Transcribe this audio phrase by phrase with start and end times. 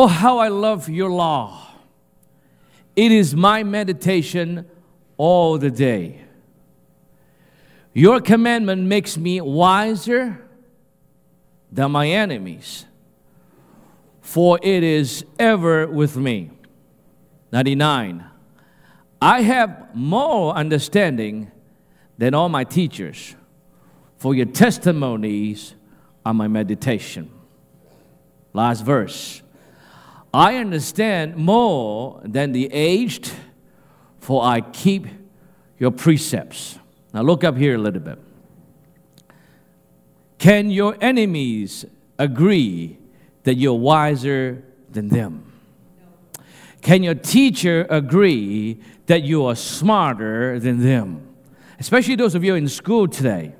[0.00, 1.60] Oh, how I love your law.
[2.94, 4.64] It is my meditation
[5.16, 6.22] all the day.
[7.94, 10.48] Your commandment makes me wiser
[11.72, 12.86] than my enemies,
[14.20, 16.52] for it is ever with me.
[17.50, 18.24] 99.
[19.20, 21.50] I have more understanding
[22.16, 23.34] than all my teachers,
[24.16, 25.74] for your testimonies
[26.24, 27.32] are my meditation.
[28.52, 29.42] Last verse.
[30.32, 33.32] I understand more than the aged,
[34.20, 35.06] for I keep
[35.78, 36.78] your precepts.
[37.14, 38.18] Now look up here a little bit.
[40.38, 41.84] Can your enemies
[42.18, 42.98] agree
[43.44, 45.52] that you're wiser than them?
[46.82, 51.26] Can your teacher agree that you are smarter than them?
[51.80, 53.54] Especially those of you in school today.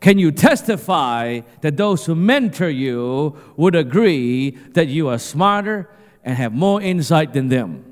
[0.00, 5.90] Can you testify that those who mentor you would agree that you are smarter
[6.24, 7.84] and have more insight than them?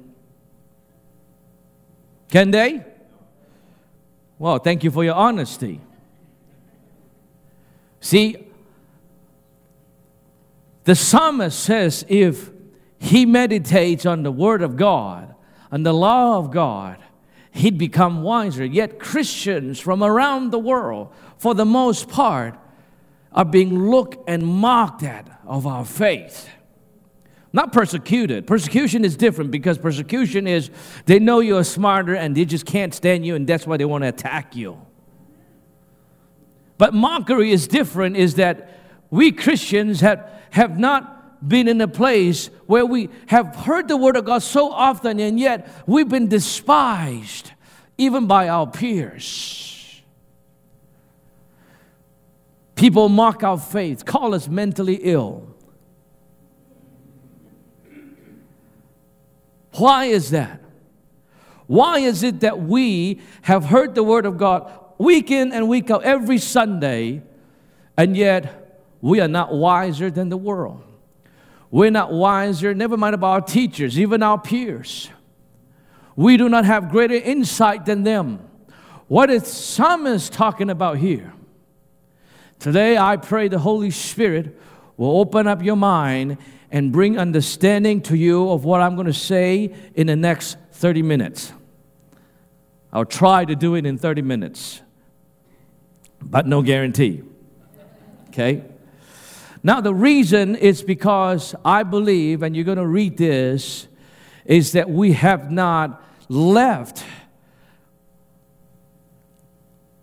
[2.30, 2.84] Can they?
[4.38, 5.80] Well, thank you for your honesty.
[8.00, 8.36] See,
[10.84, 12.50] the psalmist says if
[12.98, 15.34] he meditates on the Word of God,
[15.72, 16.98] on the law of God,
[17.56, 18.64] he'd become wiser.
[18.64, 22.58] Yet Christians from around the world, for the most part,
[23.32, 26.48] are being looked and mocked at of our faith.
[27.52, 28.46] Not persecuted.
[28.46, 30.70] Persecution is different because persecution is
[31.06, 34.04] they know you're smarter and they just can't stand you, and that's why they want
[34.04, 34.80] to attack you.
[36.78, 38.78] But mockery is different, is that
[39.10, 41.15] we Christians have, have not
[41.46, 45.38] been in a place where we have heard the word of God so often and
[45.38, 47.52] yet we've been despised
[47.98, 50.02] even by our peers.
[52.74, 55.54] People mock our faith, call us mentally ill.
[59.72, 60.60] Why is that?
[61.66, 65.90] Why is it that we have heard the word of God week in and week
[65.90, 67.22] out every Sunday
[67.96, 70.85] and yet we are not wiser than the world?
[71.76, 75.10] We're not wiser, never mind about our teachers, even our peers.
[76.16, 78.38] We do not have greater insight than them.
[79.08, 81.34] What is psalmist talking about here?
[82.58, 84.58] Today, I pray the Holy Spirit
[84.96, 86.38] will open up your mind
[86.70, 91.02] and bring understanding to you of what I'm going to say in the next 30
[91.02, 91.52] minutes.
[92.90, 94.80] I'll try to do it in 30 minutes,
[96.22, 97.22] but no guarantee.
[98.28, 98.64] Okay?
[99.66, 103.88] Now, the reason is because I believe, and you're going to read this,
[104.44, 107.02] is that we have not left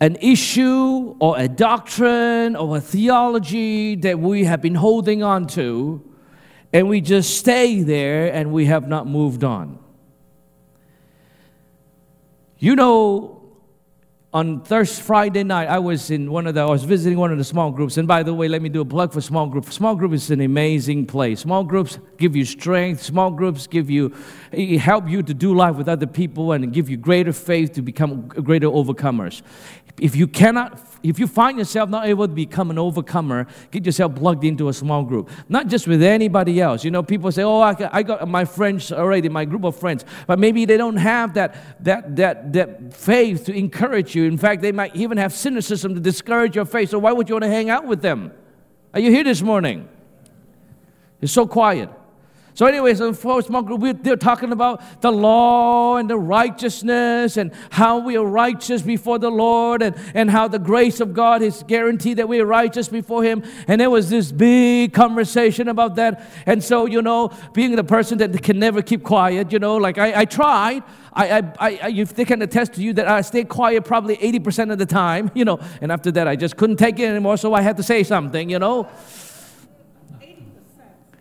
[0.01, 6.03] an issue or a doctrine or a theology that we have been holding on to,
[6.73, 9.79] and we just stay there and we have not moved on.
[12.59, 13.42] You know,
[14.33, 17.37] on Thursday, Friday night, I was in one of the, I was visiting one of
[17.37, 17.97] the small groups.
[17.97, 19.71] And by the way, let me do a plug for small group.
[19.71, 21.41] Small group is an amazing place.
[21.41, 23.03] Small groups give you strength.
[23.03, 24.11] Small groups give you,
[24.51, 27.83] eh, help you to do life with other people and give you greater faith to
[27.83, 29.43] become greater overcomers.
[29.99, 34.15] If you cannot, if you find yourself not able to become an overcomer, get yourself
[34.15, 35.29] plugged into a small group.
[35.49, 36.83] Not just with anybody else.
[36.83, 40.03] You know, people say, oh, I, I got my friends already, my group of friends.
[40.25, 44.25] But maybe they don't have that, that, that, that faith to encourage you.
[44.25, 46.89] In fact, they might even have cynicism to discourage your faith.
[46.89, 48.31] So why would you want to hang out with them?
[48.95, 49.87] Are you here this morning?
[51.21, 51.89] It's so quiet.
[52.55, 57.97] So, anyways, the small group, they're talking about the law and the righteousness and how
[57.97, 62.17] we are righteous before the Lord and, and how the grace of God is guaranteed
[62.17, 63.43] that we are righteous before Him.
[63.67, 66.29] And there was this big conversation about that.
[66.45, 69.97] And so, you know, being the person that can never keep quiet, you know, like
[69.97, 70.83] I, I tried.
[71.11, 74.71] I, I, I, I, they can attest to you that I stay quiet probably 80%
[74.71, 77.55] of the time, you know, and after that I just couldn't take it anymore, so
[77.55, 78.87] I had to say something, you know.
[80.21, 80.37] 80%.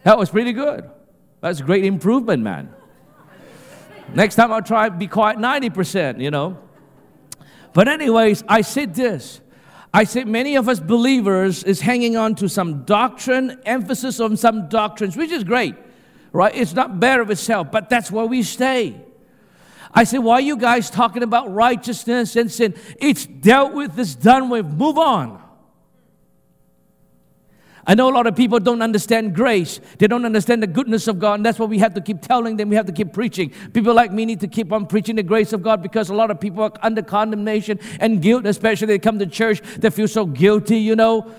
[0.04, 0.90] That was pretty good.
[1.42, 2.72] That's a great improvement, man.
[4.14, 6.56] Next time I'll try to be quiet 90%, you know.
[7.72, 9.40] But anyways, I said this.
[9.92, 14.68] I said many of us believers is hanging on to some doctrine, emphasis on some
[14.68, 15.74] doctrines, which is great,
[16.32, 16.54] right?
[16.54, 19.00] It's not bad of itself, but that's where we stay.
[19.92, 22.74] I said, why are you guys talking about righteousness and sin?
[23.00, 25.41] It's dealt with, it's done with, move on.
[27.86, 29.80] I know a lot of people don't understand grace.
[29.98, 32.56] They don't understand the goodness of God, and that's what we have to keep telling
[32.56, 32.68] them.
[32.68, 33.52] We have to keep preaching.
[33.72, 36.30] People like me need to keep on preaching the grace of God because a lot
[36.30, 40.26] of people are under condemnation and guilt, especially they come to church, they feel so
[40.26, 41.32] guilty, you know.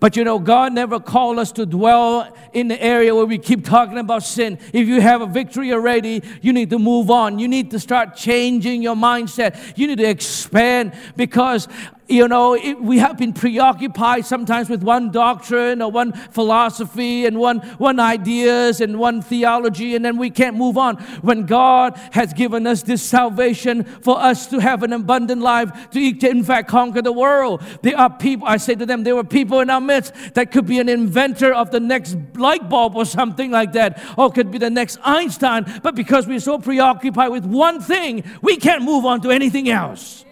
[0.00, 3.64] But you know, God never called us to dwell in the area where we keep
[3.64, 4.58] talking about sin.
[4.72, 7.40] If you have a victory already, you need to move on.
[7.40, 9.76] You need to start changing your mindset.
[9.76, 11.66] You need to expand because
[12.08, 17.38] you know, it, we have been preoccupied sometimes with one doctrine or one philosophy and
[17.38, 20.96] one, one ideas and one theology, and then we can't move on.
[21.20, 26.00] When God has given us this salvation for us to have an abundant life, to,
[26.00, 27.62] in fact conquer the world.
[27.82, 30.66] There are people, I say to them, there were people in our midst that could
[30.66, 34.58] be an inventor of the next light bulb or something like that, or could be
[34.58, 39.20] the next Einstein, but because we're so preoccupied with one thing, we can't move on
[39.22, 40.24] to anything else.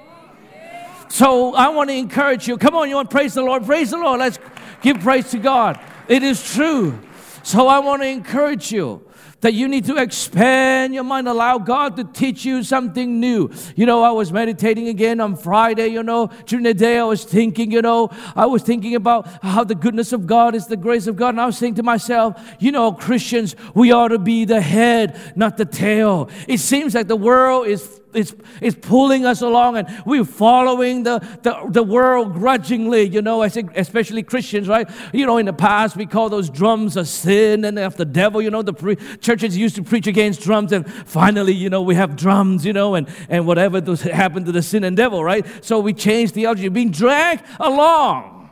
[1.08, 2.56] So I want to encourage you.
[2.58, 3.64] Come on, you want to praise the Lord?
[3.64, 4.20] Praise the Lord.
[4.20, 4.38] Let's
[4.82, 5.80] give praise to God.
[6.08, 6.98] It is true.
[7.42, 9.02] So I want to encourage you
[9.40, 13.50] that you need to expand your mind, allow God to teach you something new.
[13.76, 17.22] You know, I was meditating again on Friday, you know, during the day I was
[17.24, 21.06] thinking, you know, I was thinking about how the goodness of God is the grace
[21.06, 21.30] of God.
[21.30, 25.16] And I was saying to myself, you know, Christians, we ought to be the head,
[25.36, 26.30] not the tail.
[26.48, 31.18] It seems like the world is it's, it's pulling us along and we're following the,
[31.42, 34.88] the, the world grudgingly, you know, I think especially Christians, right?
[35.12, 38.40] You know, in the past we call those drums a sin and of the devil,
[38.40, 41.94] you know, the pre- churches used to preach against drums and finally, you know, we
[41.94, 45.46] have drums, you know, and, and whatever happened to the sin and devil, right?
[45.64, 48.50] So we changed theology, being dragged along.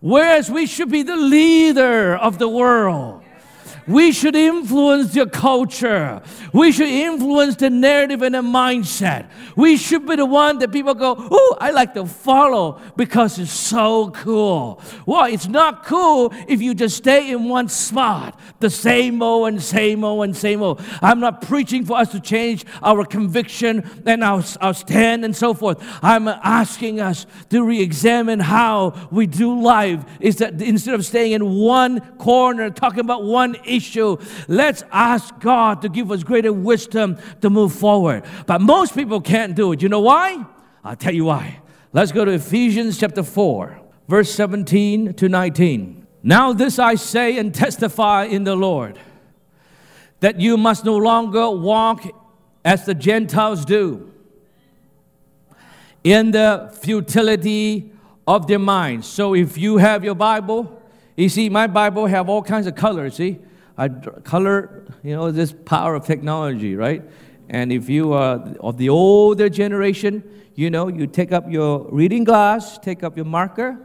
[0.00, 3.22] Whereas we should be the leader of the world.
[3.86, 6.22] We should influence the culture.
[6.52, 9.30] We should influence the narrative and the mindset.
[9.54, 13.52] We should be the one that people go, oh, I like to follow because it's
[13.52, 14.80] so cool.
[15.06, 19.62] Well, it's not cool if you just stay in one spot, the same old and
[19.62, 20.82] same old and same old.
[21.00, 25.54] I'm not preaching for us to change our conviction and our, our stand and so
[25.54, 25.78] forth.
[26.02, 30.04] I'm asking us to re examine how we do life.
[30.20, 34.16] Is that instead of staying in one corner, talking about one issue, issue.
[34.48, 38.24] Let's ask God to give us greater wisdom to move forward.
[38.46, 39.82] But most people can't do it.
[39.82, 40.44] You know why?
[40.84, 41.60] I'll tell you why.
[41.92, 46.06] Let's go to Ephesians chapter 4, verse 17 to 19.
[46.22, 48.98] Now, this I say and testify in the Lord
[50.20, 52.04] that you must no longer walk
[52.64, 54.12] as the Gentiles do
[56.02, 57.92] in the futility
[58.26, 59.06] of their minds.
[59.06, 60.82] So if you have your Bible,
[61.16, 63.38] you see my Bible have all kinds of colors, see?
[63.78, 67.02] I color, you know, this power of technology, right?
[67.48, 70.24] And if you are of the older generation,
[70.54, 73.78] you know, you take up your reading glass, take up your marker.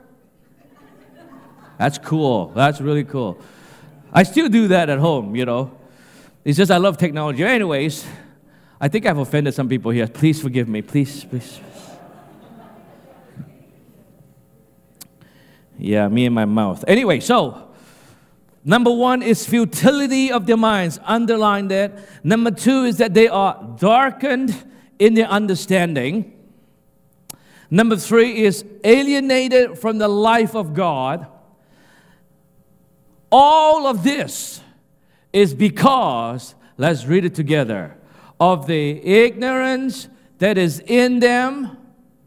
[1.77, 2.47] That's cool.
[2.55, 3.39] That's really cool.
[4.13, 5.71] I still do that at home, you know.
[6.43, 7.43] It's just I love technology.
[7.43, 8.05] Anyways,
[8.79, 10.07] I think I've offended some people here.
[10.07, 10.81] Please forgive me.
[10.81, 11.59] Please, please.
[15.77, 16.83] Yeah, me and my mouth.
[16.87, 17.70] Anyway, so
[18.63, 20.99] Number one is futility of their minds.
[21.03, 21.97] Underline that.
[22.23, 24.55] Number two is that they are darkened
[24.99, 26.37] in their understanding.
[27.71, 31.25] Number three is alienated from the life of God.
[33.31, 34.61] All of this
[35.33, 37.95] is because, let's read it together,
[38.39, 41.77] of the ignorance that is in them.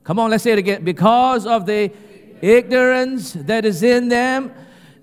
[0.03, 0.83] Come on, let's say it again.
[0.83, 1.93] Because of the
[2.41, 4.53] ignorance that is in them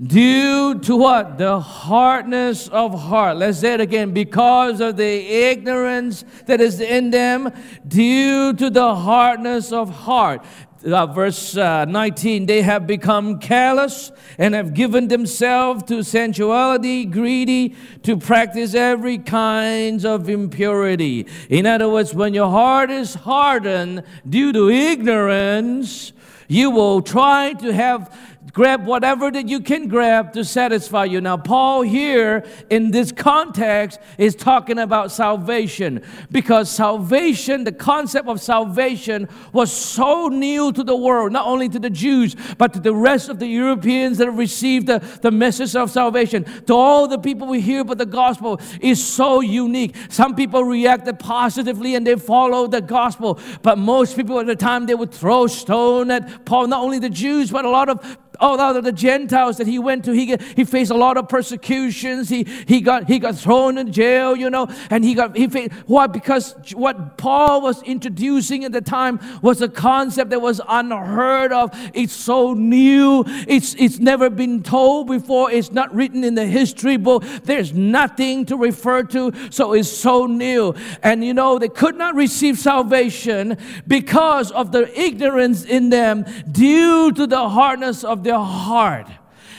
[0.01, 1.37] Due to what?
[1.37, 3.37] The hardness of heart.
[3.37, 4.13] Let's say it again.
[4.13, 7.51] Because of the ignorance that is in them,
[7.87, 10.43] due to the hardness of heart.
[10.83, 17.75] Uh, verse uh, 19 they have become careless and have given themselves to sensuality greedy
[18.01, 24.51] to practice every kind of impurity in other words when your heart is hardened due
[24.51, 26.13] to ignorance
[26.51, 28.13] you will try to have
[28.53, 31.21] grab whatever that you can grab to satisfy you.
[31.21, 38.41] Now, Paul here in this context is talking about salvation because salvation, the concept of
[38.41, 42.93] salvation, was so new to the world, not only to the Jews, but to the
[42.93, 46.43] rest of the Europeans that have received the, the message of salvation.
[46.65, 49.95] To all the people we hear about the gospel is so unique.
[50.09, 54.85] Some people reacted positively and they followed the gospel, but most people at the time
[54.87, 58.59] they would throw stone at Paul, not only the Jews, but a lot of all
[58.59, 62.27] of the Gentiles that he went to, he, he faced a lot of persecutions.
[62.27, 65.71] He, he, got, he got thrown in jail, you know, and he got, he faced,
[65.85, 66.07] why?
[66.07, 71.71] Because what Paul was introducing at the time was a concept that was unheard of.
[71.93, 73.23] It's so new.
[73.47, 75.51] It's, it's never been told before.
[75.51, 77.23] It's not written in the history book.
[77.43, 79.31] There's nothing to refer to.
[79.51, 80.73] So it's so new.
[81.03, 83.57] And you know, they could not receive salvation
[83.87, 89.07] because of the ignorance in them due to the hardness of their their heart.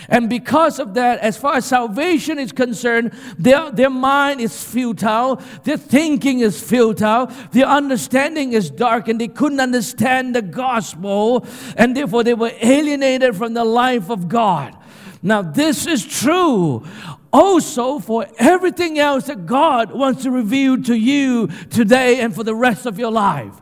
[0.09, 5.37] And because of that, as far as salvation is concerned, their, their mind is futile,
[5.65, 11.97] their thinking is futile, their understanding is dark, and they couldn't understand the gospel, and
[11.97, 14.77] therefore they were alienated from the life of God.
[15.23, 16.85] Now, this is true
[17.33, 22.55] also for everything else that God wants to reveal to you today and for the
[22.55, 23.62] rest of your life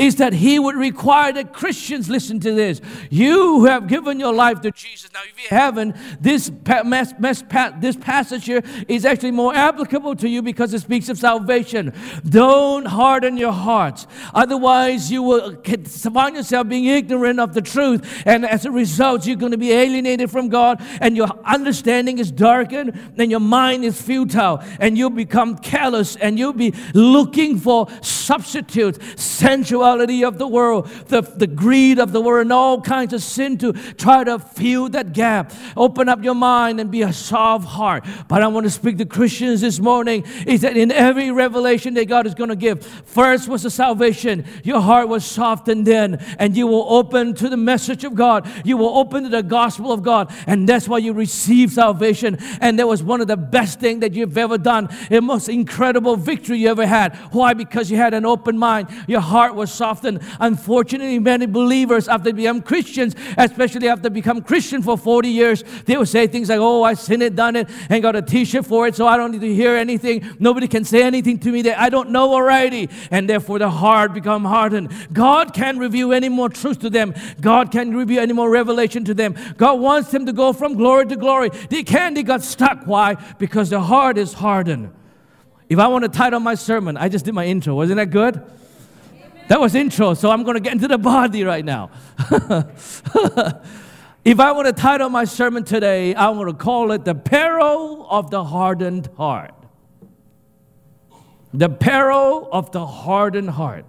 [0.00, 2.80] is that he would require that Christians listen to this.
[3.10, 5.12] You who have given your life to Jesus.
[5.12, 6.50] Now, if you haven't, this,
[7.80, 11.92] this passage here is actually more applicable to you because it speaks of salvation.
[12.26, 14.06] Don't harden your hearts.
[14.32, 15.56] Otherwise, you will
[16.14, 18.22] find yourself being ignorant of the truth.
[18.24, 22.30] And as a result, you're going to be alienated from God, and your understanding is
[22.30, 27.86] darkened, and your mind is futile, and you'll become callous, and you'll be looking for
[28.00, 33.12] substitutes, sensual sensuality of the world, the, the greed of the world, and all kinds
[33.12, 35.52] of sin to try to fill that gap.
[35.76, 38.04] Open up your mind and be a soft heart.
[38.28, 42.06] But I want to speak to Christians this morning is that in every revelation that
[42.06, 44.44] God is going to give, first was the salvation.
[44.64, 48.48] Your heart was softened then, and you will open to the message of God.
[48.64, 52.38] You will open to the gospel of God, and that's why you receive salvation.
[52.60, 56.16] And that was one of the best things that you've ever done, the most incredible
[56.16, 57.16] victory you ever had.
[57.32, 57.54] Why?
[57.54, 58.88] Because you had an open mind.
[59.06, 60.20] Your heart was softened.
[60.38, 65.64] Unfortunately, many believers, after they become Christians, especially after they become Christian for 40 years,
[65.86, 68.44] they will say things like, Oh, I've sinned it, done it, and got a t
[68.44, 70.28] shirt for it, so I don't need to hear anything.
[70.38, 72.88] Nobody can say anything to me that I don't know already.
[73.10, 74.92] And therefore, the heart become hardened.
[75.12, 77.14] God can't reveal any more truth to them.
[77.40, 79.36] God can't reveal any more revelation to them.
[79.56, 81.50] God wants them to go from glory to glory.
[81.68, 82.86] They can't, they got stuck.
[82.86, 83.14] Why?
[83.38, 84.92] Because the heart is hardened.
[85.68, 87.76] If I want to title my sermon, I just did my intro.
[87.76, 88.42] Wasn't that good?
[89.50, 91.90] That was intro, so I'm going to get into the body right now.
[94.24, 98.06] if I were to title my sermon today, I want to call it The Peril
[98.08, 99.54] of the Hardened Heart.
[101.52, 103.86] The peril of the hardened heart.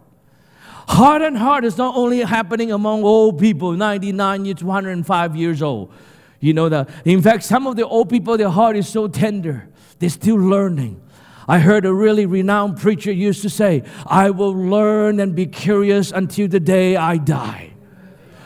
[0.87, 5.93] Hardened heart is not only happening among old people, 99 years, 105 years old.
[6.39, 6.89] You know that.
[7.05, 11.03] In fact, some of the old people, their heart is so tender, they're still learning.
[11.51, 16.09] I heard a really renowned preacher used to say, I will learn and be curious
[16.13, 17.70] until the day I die.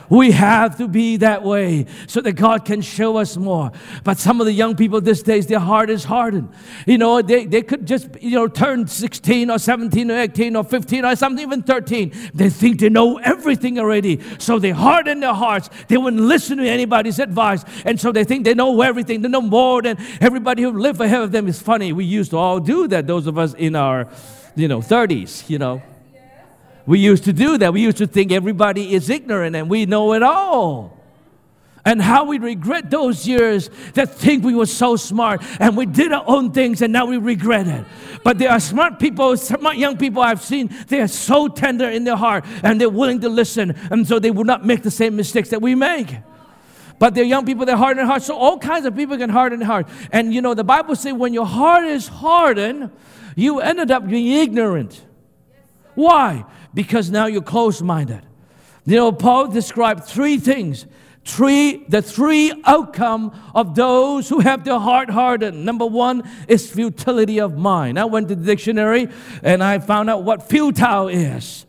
[0.09, 3.71] We have to be that way so that God can show us more.
[4.03, 6.49] But some of the young people these days, their heart is hardened.
[6.85, 10.63] You know, they, they could just, you know, turn 16 or 17 or 18 or
[10.63, 12.13] 15 or something, even 13.
[12.33, 14.21] They think they know everything already.
[14.37, 15.69] So they harden their hearts.
[15.87, 17.63] They wouldn't listen to anybody's advice.
[17.85, 19.21] And so they think they know everything.
[19.21, 21.47] They know more than everybody who lived ahead of them.
[21.47, 21.93] It's funny.
[21.93, 24.07] We used to all do that, those of us in our,
[24.55, 25.81] you know, 30s, you know.
[26.85, 27.73] We used to do that.
[27.73, 30.95] We used to think everybody is ignorant and we know it all.
[31.87, 36.11] And how we regret those years that think we were so smart and we did
[36.11, 37.85] our own things and now we regret it.
[38.23, 42.03] But there are smart people, smart young people I've seen, they are so tender in
[42.03, 45.15] their heart and they're willing to listen and so they will not make the same
[45.15, 46.15] mistakes that we make.
[46.97, 48.23] But they're young people, they're hardened heart.
[48.23, 49.87] So all kinds of people can harden heart.
[50.11, 52.89] And you know, the Bible says when your heart is hardened,
[53.35, 55.03] you ended up being ignorant.
[55.93, 56.45] Why?
[56.75, 58.21] Because now you're closed minded.
[58.85, 60.85] You know, Paul described three things.
[61.23, 65.65] Three, the three outcome of those who have their heart hardened.
[65.65, 67.97] Number one is futility of mind.
[67.97, 69.07] I went to the dictionary
[69.41, 71.65] and I found out what futile is.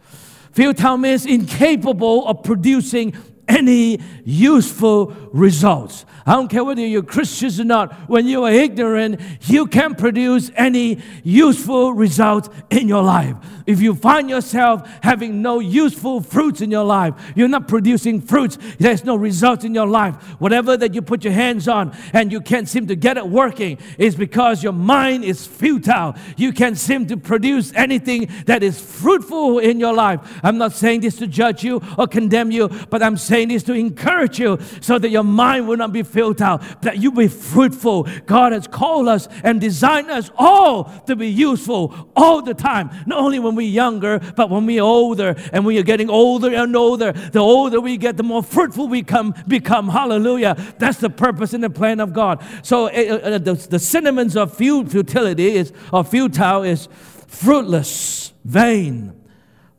[0.52, 3.14] Futile means incapable of producing
[3.48, 6.04] any useful results.
[6.28, 10.50] I don't care whether you're Christians or not, when you are ignorant, you can produce
[10.56, 13.36] any useful results in your life.
[13.64, 18.58] If you find yourself having no useful fruits in your life, you're not producing fruits,
[18.78, 20.16] there's no results in your life.
[20.40, 23.78] Whatever that you put your hands on and you can't seem to get it working
[23.98, 26.16] is because your mind is futile.
[26.36, 30.20] You can't seem to produce anything that is fruitful in your life.
[30.42, 33.74] I'm not saying this to judge you or condemn you, but I'm saying this to
[33.74, 38.08] encourage you so that your mind will not be filled out, that you be fruitful.
[38.26, 43.18] God has called us and designed us all to be useful all the time, not
[43.18, 47.12] only when we're younger, but when we're older and we are getting older and older.
[47.12, 49.88] The older we get, the more fruitful we come, become.
[49.88, 50.56] Hallelujah.
[50.78, 52.44] That's the purpose and the plan of God.
[52.62, 56.88] So uh, the, the synonyms of futility is, or futile is
[57.26, 59.12] fruitless, vain,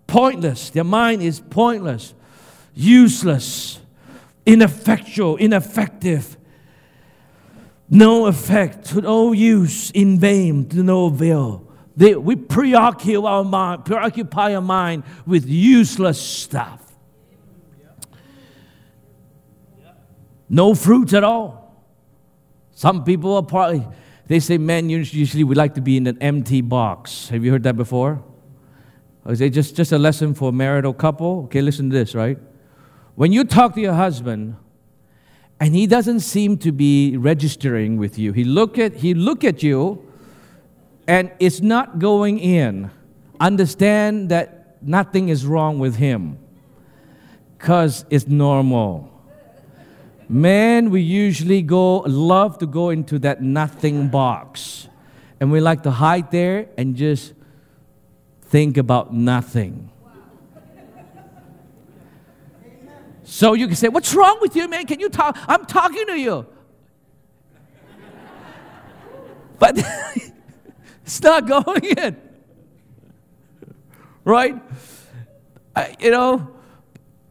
[0.06, 0.70] pointless.
[0.70, 2.14] Their mind is pointless,
[2.78, 3.80] useless,
[4.46, 6.38] ineffectual, ineffective,
[7.90, 11.68] no effect, to no use, in vain, to no avail.
[11.96, 16.84] They, we preoccupy our, mind, preoccupy our mind with useless stuff.
[20.50, 21.86] No fruits at all.
[22.72, 23.86] Some people are probably,
[24.28, 27.30] they say men usually we like to be in an empty box.
[27.30, 28.24] Have you heard that before?
[29.26, 31.44] Or is it just, just a lesson for a marital couple?
[31.46, 32.38] Okay, listen to this, right?
[33.18, 34.58] When you talk to your husband
[35.60, 39.64] and he doesn't seem to be registering with you, he look at, he look at
[39.64, 40.06] you
[41.08, 42.92] and it's not going in.
[43.40, 46.38] Understand that nothing is wrong with him
[47.58, 49.12] because it's normal.
[50.30, 54.90] Men, we usually go, love to go into that nothing box.
[55.40, 57.34] And we like to hide there and just
[58.44, 59.90] think about nothing.
[63.30, 64.86] So you can say, What's wrong with you, man?
[64.86, 65.38] Can you talk?
[65.50, 66.46] I'm talking to you.
[69.60, 69.78] But
[71.06, 72.22] it's not going in.
[74.24, 74.56] Right?
[75.76, 76.56] I, you know,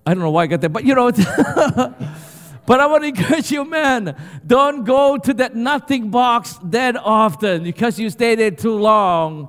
[0.04, 1.10] I don't know why I got that, but you know,
[2.66, 7.62] But I want to encourage you, man, don't go to that nothing box that often
[7.62, 9.48] because you stay there too long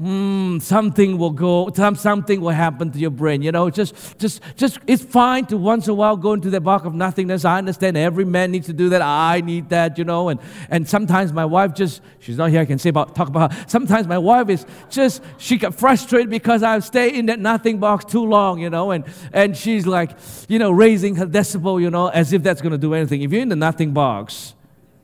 [0.00, 3.42] mm, something will go, something will happen to your brain.
[3.42, 6.60] You know, just, just, just, it's fine to once in a while go into the
[6.60, 7.44] box of nothingness.
[7.44, 9.02] I understand every man needs to do that.
[9.02, 10.28] I need that, you know.
[10.28, 10.40] And,
[10.70, 13.64] and sometimes my wife just, she's not here, I can say about, talk about her.
[13.68, 18.04] Sometimes my wife is just, she get frustrated because I stay in that nothing box
[18.04, 18.92] too long, you know.
[18.92, 20.16] And, and she's like,
[20.48, 23.22] you know, raising her decibel, you know, as if that's going to do anything.
[23.22, 24.54] If you're in the nothing box,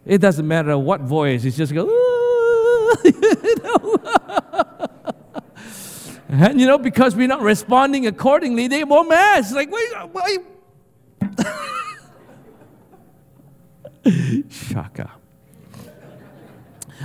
[0.06, 1.86] it doesn't matter what voice, it's just go,
[3.04, 4.60] you know?
[6.36, 10.40] And you know, because we're not responding accordingly, they won't It's like, wait, wait.
[14.50, 15.12] Shaka.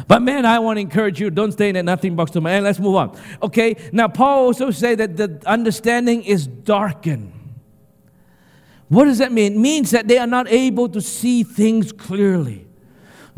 [0.07, 2.63] But man, I want to encourage you, don't stay in that nothing box to man.
[2.63, 3.19] Let's move on.
[3.43, 7.33] Okay, now Paul also said that the understanding is darkened.
[8.87, 9.53] What does that mean?
[9.53, 12.65] It means that they are not able to see things clearly.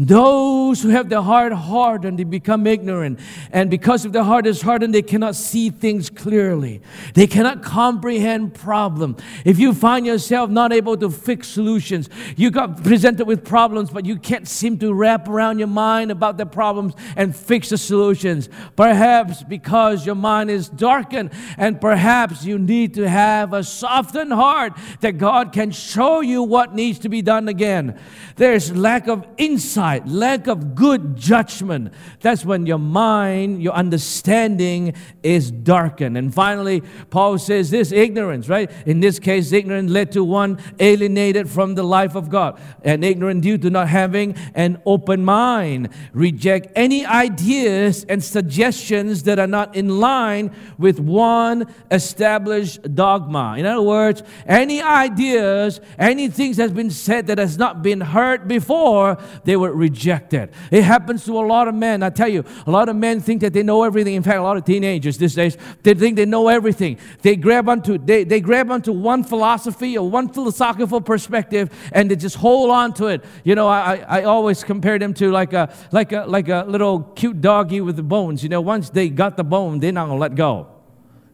[0.03, 3.19] Those who have their heart hardened, they become ignorant.
[3.51, 6.81] And because if their heart is hardened, they cannot see things clearly.
[7.13, 9.15] They cannot comprehend problem.
[9.45, 14.07] If you find yourself not able to fix solutions, you got presented with problems, but
[14.07, 18.49] you can't seem to wrap around your mind about the problems and fix the solutions.
[18.75, 24.73] Perhaps because your mind is darkened, and perhaps you need to have a softened heart
[25.01, 27.99] that God can show you what needs to be done again.
[28.35, 31.93] There's lack of insight lack of good judgment.
[32.19, 36.17] That's when your mind, your understanding is darkened.
[36.17, 38.71] And finally, Paul says this ignorance, right?
[38.85, 42.59] In this case, ignorance led to one alienated from the life of God.
[42.83, 45.89] And ignorant due to not having an open mind.
[46.13, 53.55] Reject any ideas and suggestions that are not in line with one established dogma.
[53.57, 58.47] In other words, any ideas, any things that's been said that has not been heard
[58.47, 60.51] before, they were rejected.
[60.71, 62.03] It happens to a lot of men.
[62.03, 64.15] I tell you, a lot of men think that they know everything.
[64.15, 66.97] In fact, a lot of teenagers these days, they think they know everything.
[67.21, 72.15] They grab onto, they, they grab onto one philosophy or one philosophical perspective and they
[72.15, 73.23] just hold on to it.
[73.43, 77.01] You know, I, I always compare them to like a, like a, like a little
[77.01, 78.43] cute doggy with the bones.
[78.43, 80.67] You know, once they got the bone, they're not going to let go.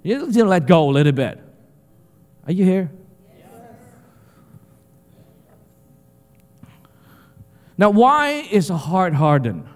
[0.03, 1.39] You just let go a little bit.
[2.45, 2.91] Are you here?
[7.77, 9.67] Now, why is a heart hardened?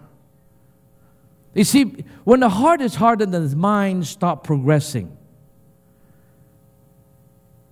[1.53, 5.17] You see, when the heart is hardened, then the mind stops progressing.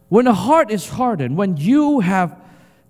[0.10, 2.40] When the heart is hardened, when you have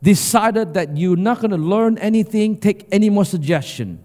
[0.02, 4.04] decided that you're not going to learn anything, take any more suggestion,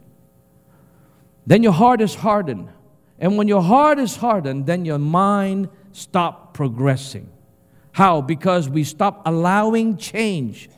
[1.46, 2.68] then your heart is hardened.
[3.18, 7.30] And when your heart is hardened, then your mind stop progressing.
[7.92, 8.20] How?
[8.20, 10.68] Because we stop allowing change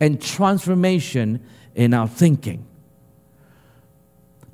[0.00, 2.66] and transformation in our thinking.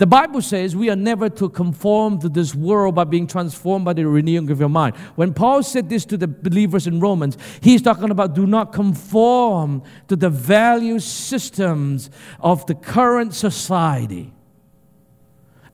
[0.01, 3.93] The Bible says we are never to conform to this world by being transformed by
[3.93, 4.97] the renewing of your mind.
[5.15, 9.83] When Paul said this to the believers in Romans, he's talking about do not conform
[10.09, 12.09] to the value systems
[12.41, 14.33] of the current society.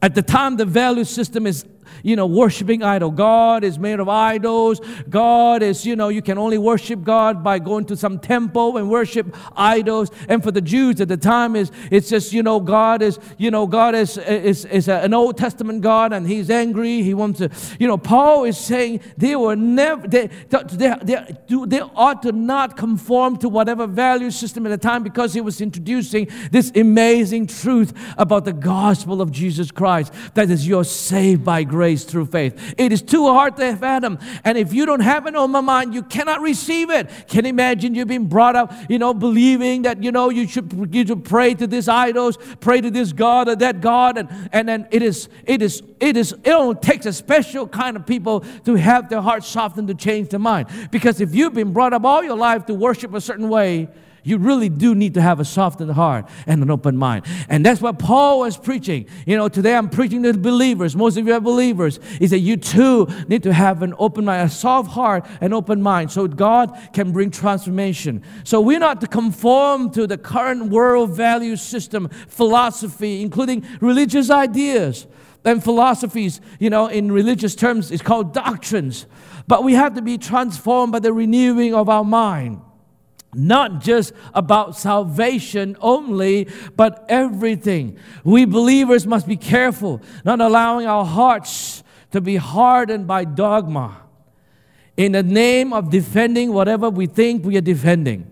[0.03, 1.65] At the time, the value system is
[2.03, 3.11] you know, worshiping idol.
[3.11, 4.81] God is made of idols.
[5.09, 8.91] God is, you know, you can only worship God by going to some temple and
[8.91, 10.11] worship idols.
[10.29, 13.51] And for the Jews at the time, is it's just, you know, God is, you
[13.51, 17.03] know, God is is, is an Old Testament God and He's angry.
[17.03, 21.81] He wants to, you know, Paul is saying they were never they they, they, they
[21.81, 26.29] ought to not conform to whatever value system at the time because he was introducing
[26.51, 30.13] this amazing truth about the gospel of Jesus Christ.
[30.35, 32.75] That is, you're saved by grace grace through faith.
[32.79, 34.19] It is too hard to have fathom.
[34.45, 37.11] And if you don't have it on open mind, you cannot receive it.
[37.29, 40.89] Can you imagine you've been brought up, you know, believing that, you know, you should,
[40.91, 44.17] you should pray to these idols, pray to this God or that God.
[44.17, 47.95] And, and then it is, it is, it is, it only takes a special kind
[47.95, 50.69] of people to have their heart softened to change their mind.
[50.91, 53.89] Because if you've been brought up all your life to worship a certain way,
[54.27, 57.25] you really do need to have a softened heart and an open mind.
[57.49, 59.07] And that's what Paul was preaching.
[59.25, 60.97] You know, today I'm preaching to believers.
[60.97, 62.01] Most of you are believers.
[62.19, 65.81] He said, You too need to have an open mind, a soft heart, and open
[65.81, 68.23] mind so God can bring transformation.
[68.43, 75.07] So we're not to conform to the current world value system, philosophy, including religious ideas
[75.45, 79.07] and philosophies, you know, in religious terms, it's called doctrines.
[79.47, 82.63] But we have to be transformed by the renewing of our mind
[83.37, 87.99] not just about salvation only, but everything.
[88.25, 94.03] We believers must be careful, not allowing our hearts to be hardened by dogma
[94.97, 98.31] in the name of defending whatever we think we are defending.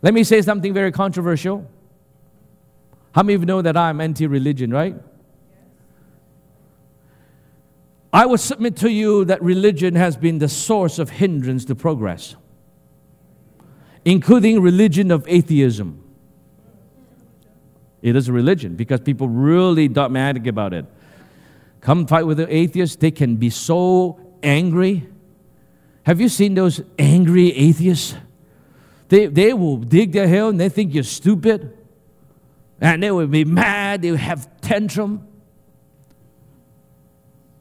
[0.00, 1.70] Let me say something very controversial.
[3.14, 4.96] How many of you know that I'm anti religion, right?
[8.12, 12.36] I would submit to you that religion has been the source of hindrance to progress
[14.04, 16.00] including religion of atheism.
[18.02, 20.84] It is a religion because people really dogmatic about it.
[21.80, 25.08] Come fight with the atheists, they can be so angry.
[26.04, 28.14] Have you seen those angry atheists?
[29.08, 31.76] They, they will dig their heel and they think you're stupid.
[32.80, 35.26] And they will be mad, they will have tantrum.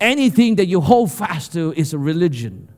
[0.01, 2.72] Anything that you hold fast to is a religion.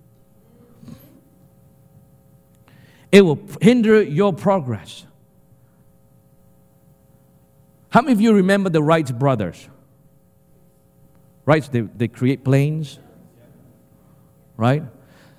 [3.16, 5.06] It will hinder your progress.
[7.88, 9.70] How many of you remember the Wright brothers?
[11.46, 11.64] Right?
[11.72, 13.00] They, they create planes.
[14.58, 14.84] Right?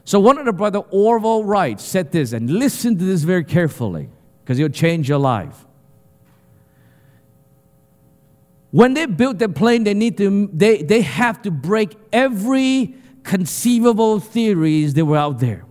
[0.04, 4.08] So one of the brother, Orville Wright, said this, and listen to this very carefully,
[4.42, 5.66] because it'll change your life.
[8.70, 14.18] When they built the plane, they need to they, they have to break every conceivable
[14.18, 15.65] theories that were out there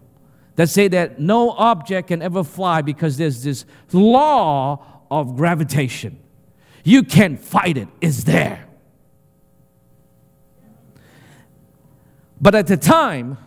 [0.56, 6.20] that say that no object can ever fly because there's this law of gravitation.
[6.84, 8.66] You can't fight it, it's there.
[12.40, 13.38] But at the time,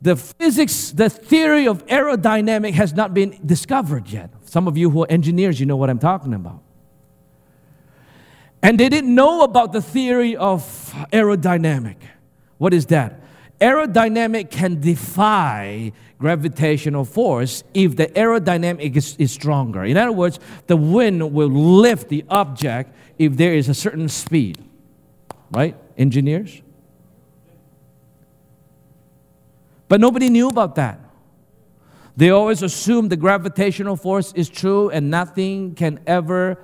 [0.00, 4.30] the physics, the theory of aerodynamic has not been discovered yet.
[4.44, 6.62] Some of you who are engineers, you know what I'm talking about.
[8.62, 10.62] And they didn't know about the theory of
[11.12, 11.96] aerodynamic.
[12.58, 13.20] What is that?
[13.60, 19.84] Aerodynamic can defy gravitational force if the aerodynamic is, is, stronger.
[19.84, 24.58] In other words, the wind will lift the object if there is a certain speed.
[25.50, 25.76] Right?
[25.96, 26.62] Engineers?
[29.88, 31.00] But nobody knew about that.
[32.16, 36.60] They always assumed the gravitational force is true and nothing can ever,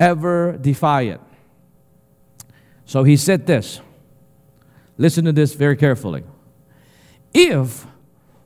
[0.00, 1.20] ever defy it.
[2.86, 3.82] So he said this
[4.98, 6.24] Listen to this very carefully.
[7.32, 7.86] If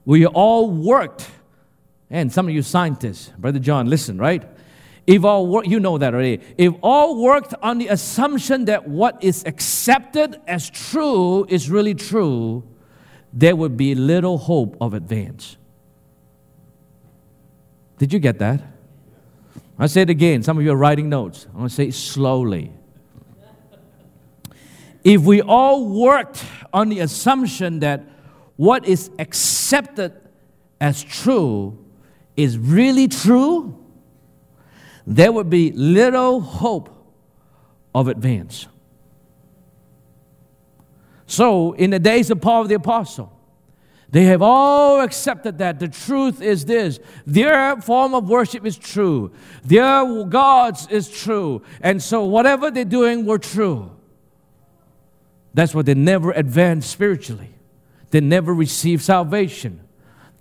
[0.05, 1.29] we all worked,
[2.11, 4.45] and some of you scientists, Brother John, listen, right?
[5.07, 6.41] If all work, you know that already.
[6.59, 12.63] If all worked on the assumption that what is accepted as true is really true,
[13.33, 15.57] there would be little hope of advance.
[17.99, 18.63] Did you get that?
[19.79, 20.43] I say it again.
[20.43, 21.47] Some of you are writing notes.
[21.47, 22.73] I'm going to say it slowly.
[25.05, 28.05] If we all worked on the assumption that
[28.57, 30.13] what is accepted
[30.81, 31.79] as true
[32.37, 33.79] is really true,
[35.07, 36.89] there would be little hope
[37.95, 38.67] of advance.
[41.27, 43.33] So, in the days of Paul the Apostle,
[44.11, 47.01] they have all accepted that the truth is this.
[47.27, 49.33] Their form of worship is true.
[49.65, 51.63] Their gods is true.
[51.81, 53.91] And so whatever they're doing were true.
[55.55, 57.51] That's why they never advanced spiritually.
[58.11, 59.81] They never received salvation.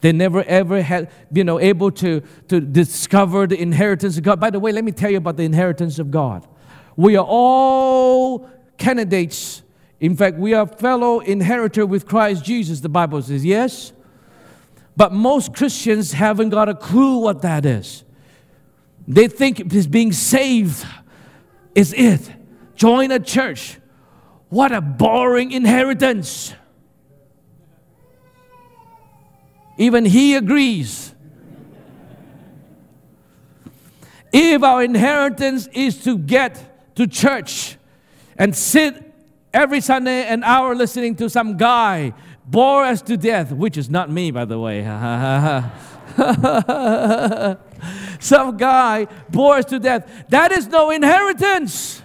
[0.01, 4.39] They never ever had, you know, able to, to discover the inheritance of God.
[4.39, 6.47] By the way, let me tell you about the inheritance of God.
[6.95, 9.61] We are all candidates.
[9.99, 13.93] In fact, we are fellow inheritor with Christ Jesus, the Bible says, yes?
[14.97, 18.03] But most Christians haven't got a clue what that is.
[19.07, 20.85] They think it is being saved
[21.75, 22.29] is it.
[22.75, 23.77] Join a church
[24.51, 26.53] what a boring inheritance.
[29.77, 31.15] Even he agrees.
[34.33, 37.77] If our inheritance is to get to church
[38.37, 39.13] and sit
[39.53, 42.13] every Sunday an hour listening to some guy
[42.45, 44.83] bore us to death, which is not me, by the way.
[48.19, 50.25] some guy bore us to death.
[50.27, 52.01] That is no inheritance.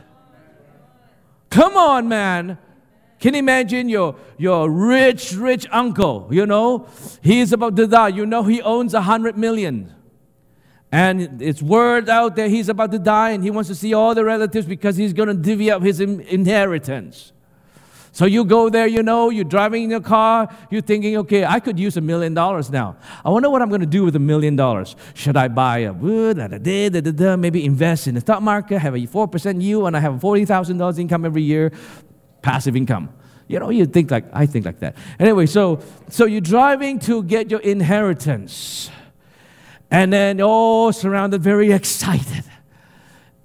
[1.57, 2.59] Come on, man.
[3.19, 6.29] Can you imagine your, your rich, rich uncle?
[6.31, 6.87] You know,
[7.23, 8.09] he is about to die.
[8.09, 9.95] You know, he owns a hundred million.
[10.93, 14.15] And it's word out there he's about to die and he wants to see all
[14.15, 17.33] the relatives because he's going to divvy up his inheritance.
[18.17, 21.61] So you go there, you know, you're driving in your car, you're thinking, okay, I
[21.61, 22.97] could use a million dollars now.
[23.23, 24.97] I wonder what I'm going to do with a million dollars.
[25.13, 29.87] Should I buy a wood, maybe invest in the stock market, have a 4% yield,
[29.87, 31.73] and I have $40,000 income every year,
[32.41, 33.11] passive income.
[33.49, 34.97] You know, you think like, I think like that.
[35.19, 38.91] Anyway, so, so you're driving to get your inheritance.
[39.91, 42.45] And then, oh, surrounded, very excited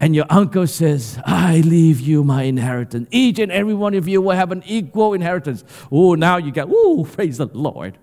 [0.02, 3.08] and your uncle says, I leave you my inheritance.
[3.12, 5.64] Each and every one of you will have an equal inheritance.
[5.92, 8.00] Oh, now you get, oh, praise the Lord.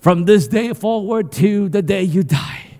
[0.00, 2.76] From this day forward to the day you die,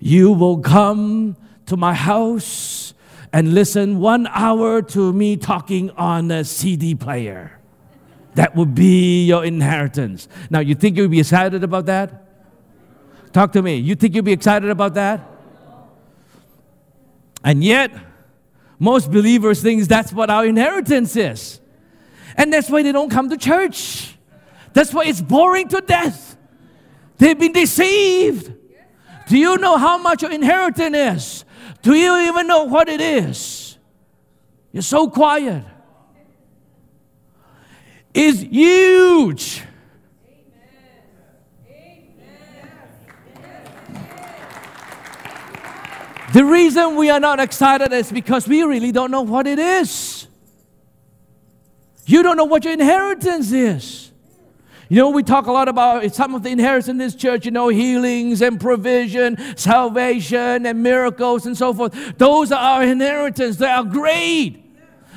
[0.00, 2.94] you will come to my house
[3.30, 7.58] and listen one hour to me talking on a CD player.
[8.36, 10.28] That would be your inheritance.
[10.48, 12.24] Now, you think you'd be excited about that?
[13.34, 13.76] Talk to me.
[13.76, 15.39] You think you'd be excited about that?
[17.42, 17.92] And yet,
[18.78, 21.60] most believers think that's what our inheritance is.
[22.36, 24.16] And that's why they don't come to church.
[24.72, 26.36] That's why it's boring to death.
[27.18, 28.52] They've been deceived.
[29.28, 31.44] Do you know how much your inheritance is?
[31.82, 33.78] Do you even know what it is?
[34.72, 35.64] You're so quiet.
[38.14, 39.62] It's huge.
[46.32, 50.28] The reason we are not excited is because we really don't know what it is.
[52.06, 54.12] You don't know what your inheritance is.
[54.88, 57.52] You know, we talk a lot about some of the inheritance in this church, you
[57.52, 61.94] know, healings and provision, salvation and miracles and so forth.
[62.18, 63.56] Those are our inheritance.
[63.56, 64.64] They are great.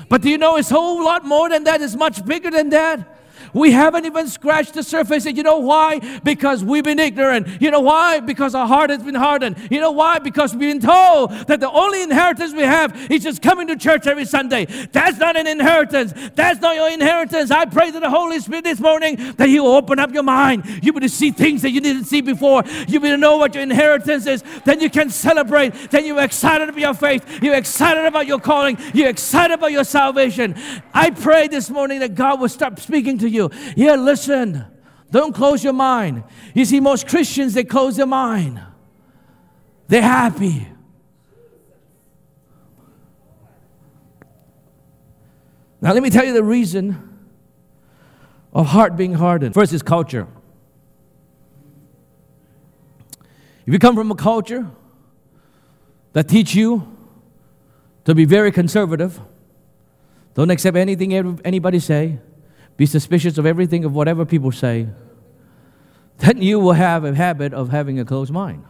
[0.09, 1.81] But do you know it's a whole lot more than that?
[1.81, 3.12] It's much bigger than that.
[3.53, 5.25] We haven't even scratched the surface.
[5.25, 5.99] And you know why?
[6.23, 7.61] Because we've been ignorant.
[7.61, 8.19] You know why?
[8.19, 9.57] Because our heart has been hardened.
[9.69, 10.19] You know why?
[10.19, 14.07] Because we've been told that the only inheritance we have is just coming to church
[14.07, 14.65] every Sunday.
[14.91, 16.13] That's not an inheritance.
[16.35, 17.51] That's not your inheritance.
[17.51, 20.65] I pray to the Holy Spirit this morning that He will open up your mind.
[20.83, 22.63] You will see things that you didn't see before.
[22.87, 24.43] You will know what your inheritance is.
[24.65, 25.91] Then you can celebrate.
[25.91, 27.43] Then you're excited about your faith.
[27.43, 28.77] You're excited about your calling.
[28.93, 30.55] You're excited about your salvation.
[30.93, 33.73] I pray this morning that God will start speaking to you you.
[33.75, 34.65] Yeah, listen.
[35.11, 36.23] Don't close your mind.
[36.55, 38.59] You see, most Christians, they close their mind.
[39.87, 40.67] They're happy.
[45.81, 47.19] Now, let me tell you the reason
[48.53, 49.53] of heart being hardened.
[49.53, 50.27] First is culture.
[53.65, 54.67] If you come from a culture
[56.13, 56.87] that teach you
[58.05, 59.19] to be very conservative,
[60.33, 61.13] don't accept anything
[61.45, 62.19] anybody say,
[62.77, 64.87] be suspicious of everything, of whatever people say,
[66.17, 68.63] then you will have a habit of having a closed mind.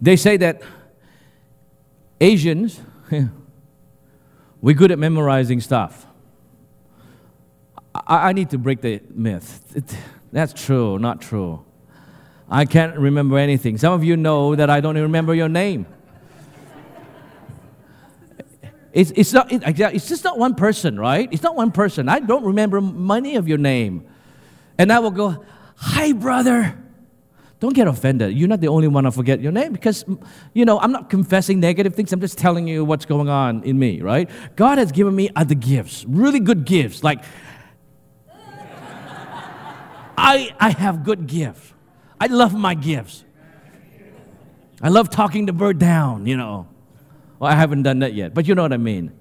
[0.00, 0.62] They say that
[2.20, 2.80] Asians,
[4.60, 6.06] we're good at memorizing stuff.
[7.94, 9.74] I, I need to break the myth.
[9.74, 9.96] It,
[10.32, 11.64] that's true, not true.
[12.48, 13.78] I can't remember anything.
[13.78, 15.86] Some of you know that I don't even remember your name.
[18.96, 21.28] It's, it's, not, it, it's just not one person, right?
[21.30, 22.08] It's not one person.
[22.08, 24.06] I don't remember many of your name.
[24.78, 25.44] And I will go,
[25.76, 26.78] Hi, brother.
[27.60, 28.32] Don't get offended.
[28.32, 30.02] You're not the only one to forget your name because,
[30.54, 32.10] you know, I'm not confessing negative things.
[32.10, 34.30] I'm just telling you what's going on in me, right?
[34.56, 37.04] God has given me other gifts, really good gifts.
[37.04, 37.22] Like,
[40.16, 41.74] I, I have good gifts.
[42.18, 43.24] I love my gifts.
[44.80, 46.68] I love talking the bird down, you know.
[47.38, 49.12] Well, I haven't done that yet, but you know what I mean,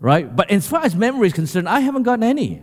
[0.00, 0.34] right?
[0.34, 2.62] But as far as memory is concerned, I haven't gotten any.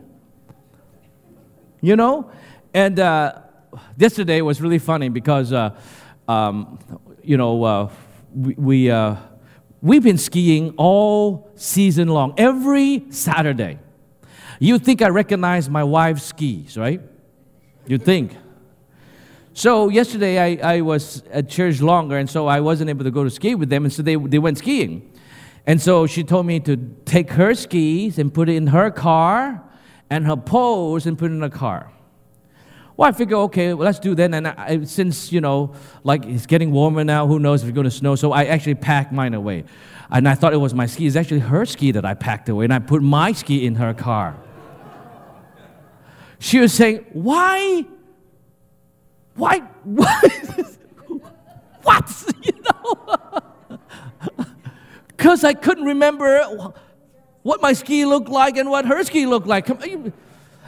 [1.81, 2.31] You know?
[2.73, 3.39] And uh,
[3.97, 5.75] yesterday was really funny because, uh,
[6.27, 6.79] um,
[7.23, 7.89] you know, uh,
[8.33, 9.15] we, we, uh,
[9.81, 13.79] we've been skiing all season long, every Saturday.
[14.59, 17.01] You think I recognize my wife's skis, right?
[17.87, 18.37] You think.
[19.53, 23.23] So yesterday I, I was at church longer, and so I wasn't able to go
[23.23, 25.11] to ski with them, and so they, they went skiing.
[25.65, 29.63] And so she told me to take her skis and put it in her car,
[30.09, 31.91] and her poles and put it in the car.
[32.95, 34.31] Well, I figure, okay, well, let's do that.
[34.33, 37.85] And I, since, you know, like it's getting warmer now, who knows if it's going
[37.85, 38.15] to snow.
[38.15, 39.63] So I actually packed mine away.
[40.11, 41.07] And I thought it was my ski.
[41.07, 42.65] It's actually her ski that I packed away.
[42.65, 44.37] And I put my ski in her car.
[46.37, 47.85] She was saying, why?
[49.35, 49.59] Why?
[49.83, 50.21] Why?
[51.81, 52.25] what?
[52.43, 53.43] You know?
[55.07, 56.73] Because I couldn't remember
[57.43, 59.69] what my ski looked like and what her ski looked like.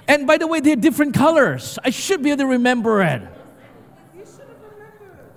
[0.07, 1.77] And by the way, they're different colors.
[1.83, 3.21] I should be able to remember it.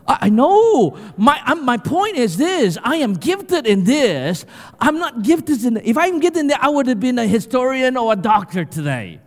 [0.06, 0.96] I know.
[1.16, 4.46] My, my point is this I am gifted in this.
[4.80, 7.96] I'm not gifted in If I'm gifted in that, I would have been a historian
[7.96, 9.20] or a doctor today.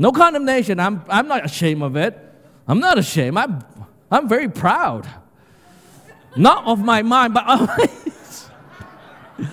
[0.00, 0.80] No condemnation.
[0.80, 2.18] I'm, I'm not ashamed of it.
[2.66, 3.36] I'm not ashamed.
[3.36, 3.62] I'm,
[4.10, 5.06] I'm very proud.
[6.36, 7.90] Not of my mind, but of my.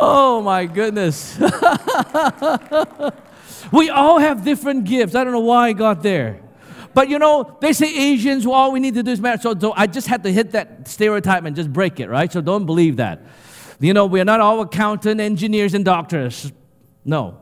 [0.00, 1.40] oh my goodness.
[3.72, 5.14] We all have different gifts.
[5.14, 6.40] I don't know why I got there.
[6.94, 9.38] But you know, they say Asians, well, all we need to do is marry.
[9.38, 12.32] So, so I just had to hit that stereotype and just break it, right?
[12.32, 13.22] So don't believe that.
[13.78, 16.50] You know, we're not all accountant, engineers, and doctors.
[17.04, 17.38] No.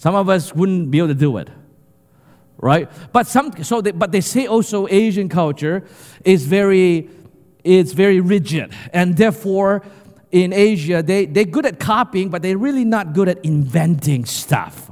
[0.00, 1.50] Some of us wouldn't be able to do it.
[2.56, 2.90] Right?
[3.12, 5.84] But some so they, but they say also Asian culture
[6.24, 7.10] is very
[7.64, 8.72] it's very rigid.
[8.94, 9.82] And therefore
[10.32, 14.90] in Asia they, they're good at copying, but they're really not good at inventing stuff.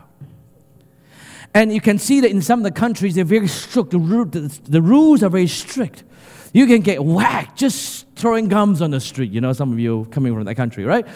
[1.55, 3.93] And you can see that in some of the countries, they're very strict.
[3.93, 6.05] The, the, rules are very strict.
[6.53, 9.33] You can get whacked just throwing gums on the street.
[9.33, 11.07] You know, some of you coming from that country, right?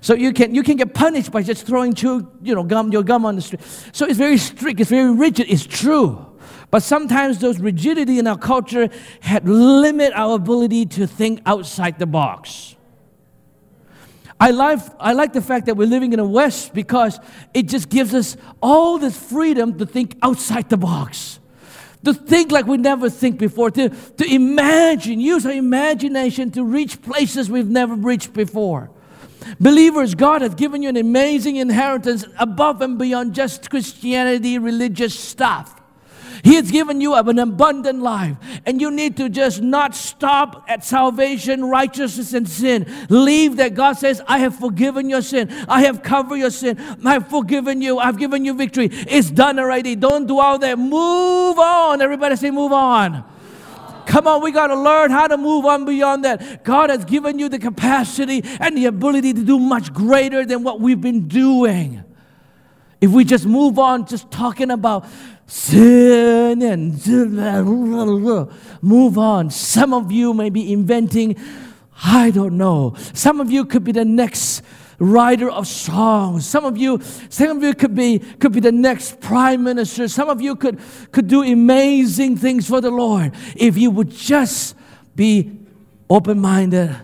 [0.00, 3.02] So you can, you can get punished by just throwing chew, you know, gum, your
[3.02, 3.60] gum on the street.
[3.92, 6.24] So it's very strict, it's very rigid, it's true.
[6.70, 12.06] But sometimes those rigidity in our culture had limit our ability to think outside the
[12.06, 12.76] box.
[14.40, 17.18] I like, I like the fact that we're living in the West because
[17.54, 21.40] it just gives us all this freedom to think outside the box,
[22.04, 27.02] to think like we never think before, to, to imagine, use our imagination to reach
[27.02, 28.90] places we've never reached before.
[29.60, 35.78] Believers, God has given you an amazing inheritance above and beyond just Christianity, religious stuff.
[36.44, 40.84] He has given you an abundant life, and you need to just not stop at
[40.84, 42.86] salvation, righteousness, and sin.
[43.08, 47.14] Leave that God says, I have forgiven your sin, I have covered your sin, I
[47.14, 48.88] have forgiven you, I've given you victory.
[48.92, 49.96] It's done already.
[49.96, 50.76] Don't dwell there.
[50.76, 52.00] Move on.
[52.00, 53.24] Everybody say, Move on.
[54.08, 56.64] Come on, we got to learn how to move on beyond that.
[56.64, 60.80] God has given you the capacity and the ability to do much greater than what
[60.80, 62.02] we've been doing.
[63.02, 65.04] If we just move on, just talking about
[65.46, 67.06] sin and
[68.82, 69.50] move on.
[69.50, 71.36] Some of you may be inventing,
[72.02, 72.94] I don't know.
[73.12, 74.62] Some of you could be the next
[74.98, 76.46] writer of songs.
[76.46, 80.08] Some of you, some of you could be could be the next prime minister.
[80.08, 80.80] Some of you could
[81.12, 84.74] could do amazing things for the Lord if you would just
[85.14, 85.58] be
[86.10, 86.96] open-minded.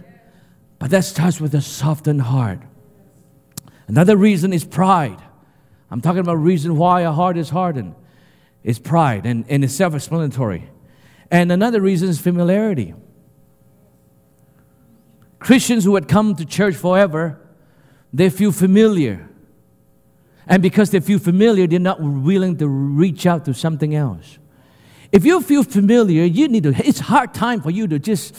[0.78, 2.60] But that starts with a softened heart.
[3.86, 5.22] Another reason is pride.
[5.90, 7.94] I'm talking about reason why a heart is hardened
[8.62, 10.68] is pride and, and it's self explanatory.
[11.30, 12.94] And another reason is familiarity.
[15.38, 17.40] Christians who had come to church forever,
[18.14, 19.28] they feel familiar.
[20.46, 24.38] And because they feel familiar, they're not willing to reach out to something else.
[25.10, 28.34] If you feel familiar, you need to, it's hard time for you to just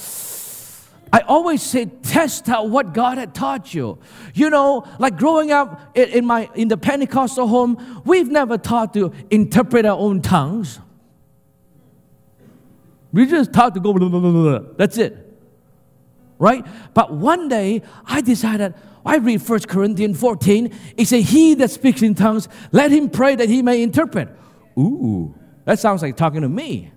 [1.14, 4.00] I always say, test out what God had taught you.
[4.34, 9.14] You know, like growing up in, my in the Pentecostal home, we've never taught to
[9.30, 10.80] interpret our own tongues.
[13.14, 13.94] We just taught to go.
[13.94, 15.16] Blah, blah, blah, That's it,
[16.38, 16.66] right?
[16.94, 18.74] But one day, I decided.
[19.06, 20.74] I read 1 Corinthians 14.
[20.98, 24.30] It says, He that speaks in tongues, let him pray that he may interpret.
[24.78, 26.92] Ooh, that sounds like talking to me.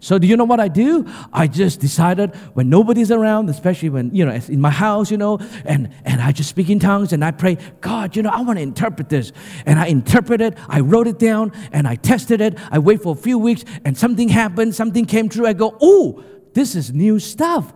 [0.00, 1.06] So do you know what I do?
[1.32, 5.38] I just decided when nobody's around, especially when, you know, in my house, you know,
[5.64, 8.58] and, and I just speak in tongues and I pray, God, you know, I want
[8.58, 9.32] to interpret this.
[9.66, 12.56] And I interpret it, I wrote it down, and I tested it.
[12.70, 15.46] I wait for a few weeks and something happened, something came true.
[15.46, 16.22] I go, oh,
[16.54, 17.72] this is new stuff.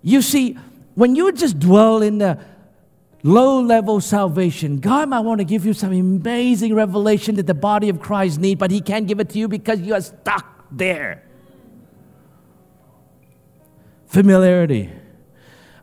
[0.00, 0.56] You see,
[0.94, 2.38] when you just dwell in the
[3.26, 7.88] low level salvation, God might want to give you some amazing revelation that the body
[7.88, 11.26] of Christ needs, but He can't give it to you because you are stuck there
[14.16, 14.90] familiarity.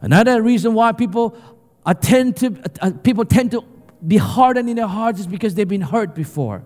[0.01, 1.37] Another reason why people
[2.01, 3.63] tend to uh, people tend to
[4.05, 6.63] be hardened in their hearts is because they've been hurt before.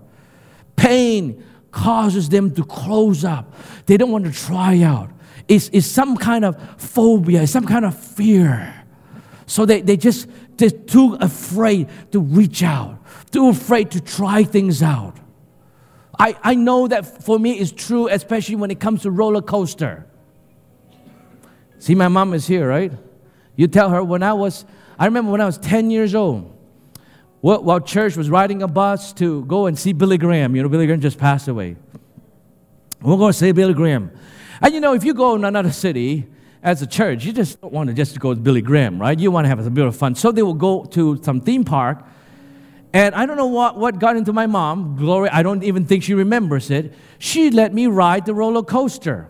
[0.77, 3.53] Pain causes them to close up.
[3.85, 5.09] They don't want to try out.
[5.47, 8.73] It's, it's some kind of phobia, it's some kind of fear.
[9.45, 12.99] So they, they just they're too afraid to reach out,
[13.31, 15.17] too afraid to try things out.
[16.19, 20.07] I, I know that for me is true, especially when it comes to roller coaster.
[21.79, 22.91] See, my mom is here, right?
[23.55, 24.65] You tell her when I was,
[24.97, 26.53] I remember when I was 10 years old,
[27.41, 30.55] while church was riding a bus to go and see Billy Graham.
[30.55, 31.75] You know, Billy Graham just passed away.
[33.01, 34.11] We're going to see Billy Graham.
[34.59, 36.27] And you know, if you go in another city
[36.67, 39.17] as a church, you just don't want to just go to Billy Graham, right?
[39.17, 40.15] You want to have a bit of fun.
[40.15, 42.03] So they will go to some theme park.
[42.91, 46.03] And I don't know what, what got into my mom, Gloria, I don't even think
[46.03, 46.93] she remembers it.
[47.19, 49.29] She let me ride the roller coaster.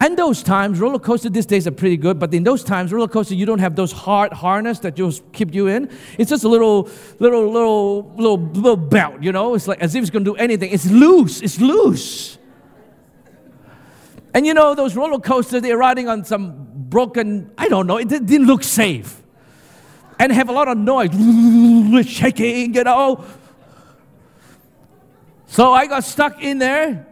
[0.00, 3.08] And those times, roller coaster these days are pretty good, but in those times, roller
[3.08, 5.90] coaster, you don't have those hard harness that just keep you in.
[6.16, 6.88] It's just a little,
[7.18, 9.56] little, little, little, little belt, you know?
[9.56, 10.70] It's like as if it's gonna do anything.
[10.70, 12.38] It's loose, it's loose.
[14.36, 18.10] And you know, those roller coasters, they're riding on some broken, I don't know, it
[18.10, 19.22] didn't look safe.
[20.18, 23.24] And have a lot of noise, shaking, you know.
[25.46, 27.06] So I got stuck in there.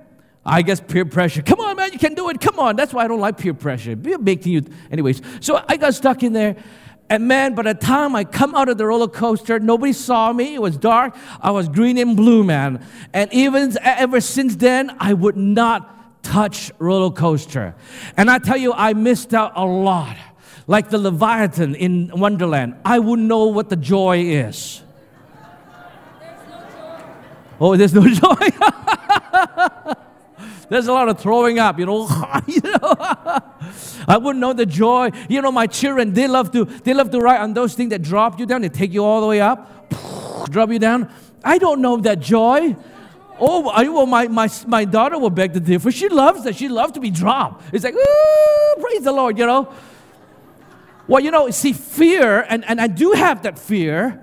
[0.44, 1.40] I guess peer pressure.
[1.40, 2.42] Come on, man, you can do it.
[2.42, 2.76] Come on.
[2.76, 3.96] That's why I don't like peer pressure.
[3.96, 5.22] Be making you, anyways.
[5.40, 6.56] So I got stuck in there.
[7.08, 10.56] And man, by the time I come out of the roller coaster, nobody saw me.
[10.56, 11.16] It was dark.
[11.40, 12.84] I was green and blue, man.
[13.14, 15.94] And even ever since then, I would not
[16.34, 17.76] touch roller coaster.
[18.16, 20.16] And I tell you, I missed out a lot.
[20.66, 24.82] Like the Leviathan in Wonderland, I wouldn't know what the joy is.
[26.20, 27.02] There's no joy.
[27.60, 28.34] Oh, there's no joy.
[29.36, 29.94] Oh,
[30.68, 32.08] there's a lot of throwing up, you know.
[32.46, 32.94] you know?
[34.08, 35.10] I wouldn't know the joy.
[35.28, 38.02] You know, my children, they love to they love to ride on those things that
[38.02, 39.90] drop you down, they take you all the way up,
[40.50, 41.10] drop you down.
[41.42, 42.76] I don't know that joy.
[43.40, 45.90] Oh, I, well, my, my, my daughter will beg to differ.
[45.90, 46.54] She loves that.
[46.56, 47.74] She loves to be dropped.
[47.74, 49.72] It's like, ooh, praise the Lord, you know.
[51.06, 54.22] Well, you know, see, fear, and, and I do have that fear.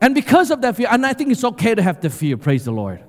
[0.00, 2.66] And because of that fear, and I think it's okay to have the fear, praise
[2.66, 3.02] the Lord.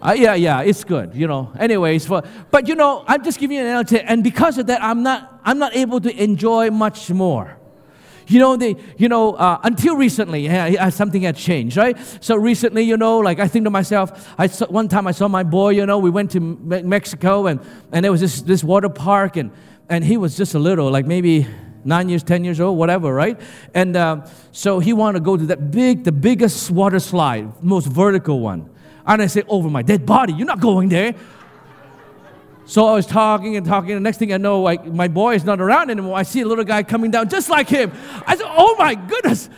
[0.00, 1.50] Uh, yeah, yeah, it's good, you know.
[1.58, 4.82] Anyways, for, but you know, I'm just giving you an analogy, and because of that,
[4.82, 7.56] I'm not, I'm not able to enjoy much more.
[8.26, 11.96] You know, they, you know, uh, until recently, yeah, something had changed, right?
[12.20, 15.28] So recently, you know, like I think to myself, I saw, one time I saw
[15.28, 17.60] my boy, you know, we went to Me- Mexico and,
[17.92, 19.50] and there was this, this water park and,
[19.88, 21.46] and he was just a little, like maybe
[21.84, 23.38] nine years, 10 years old, whatever, right?
[23.74, 27.86] And uh, so he wanted to go to that big, the biggest water slide, most
[27.86, 28.70] vertical one.
[29.06, 31.14] And I said, over my dead body, you're not going there.
[32.66, 35.34] So I was talking and talking, and the next thing I know, like my boy
[35.34, 36.16] is not around anymore.
[36.16, 37.92] I see a little guy coming down just like him.
[38.26, 39.50] I said, "Oh my goodness!"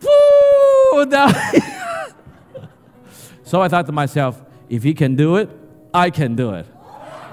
[3.44, 5.50] So I thought to myself, if he can do it,
[5.92, 6.66] I can do it.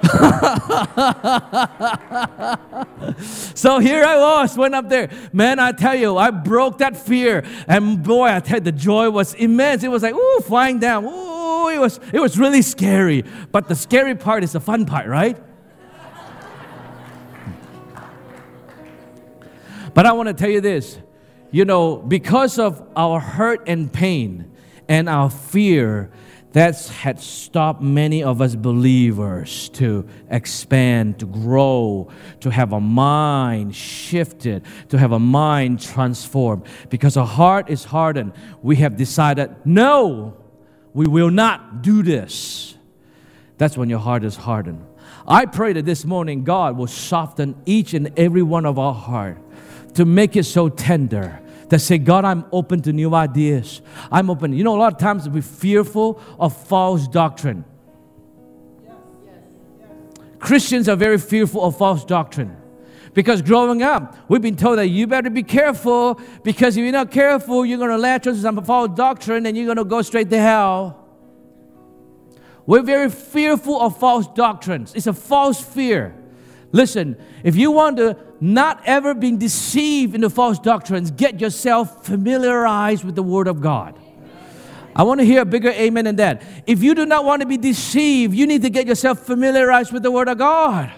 [3.55, 5.11] so here I was, went up there.
[5.31, 7.45] Man, I tell you, I broke that fear.
[7.67, 9.83] And boy, I tell you, the joy was immense.
[9.83, 11.05] It was like, ooh, flying down.
[11.05, 13.23] Ooh, it was, it was really scary.
[13.51, 15.37] But the scary part is the fun part, right?
[19.93, 20.97] but I want to tell you this.
[21.51, 24.51] You know, because of our hurt and pain
[24.87, 26.09] and our fear,
[26.53, 32.09] that's had stopped many of us believers to expand, to grow,
[32.41, 36.63] to have a mind shifted, to have a mind transformed.
[36.89, 40.37] Because our heart is hardened, we have decided, no,
[40.93, 42.75] we will not do this.
[43.57, 44.85] That's when your heart is hardened.
[45.25, 49.37] I pray that this morning God will soften each and every one of our heart
[49.93, 51.39] to make it so tender
[51.71, 53.81] that say, God, I'm open to new ideas.
[54.11, 54.51] I'm open.
[54.51, 57.63] You know, a lot of times we're fearful of false doctrine.
[60.37, 62.57] Christians are very fearful of false doctrine.
[63.13, 67.09] Because growing up, we've been told that you better be careful because if you're not
[67.09, 70.29] careful, you're going to latch onto some false doctrine and you're going to go straight
[70.29, 71.07] to hell.
[72.65, 74.93] We're very fearful of false doctrines.
[74.93, 76.20] It's a false fear.
[76.71, 83.03] Listen, if you want to not ever be deceived into false doctrines, get yourself familiarized
[83.03, 83.97] with the Word of God.
[84.95, 86.41] I want to hear a bigger amen than that.
[86.67, 90.03] If you do not want to be deceived, you need to get yourself familiarized with
[90.03, 90.91] the Word of God.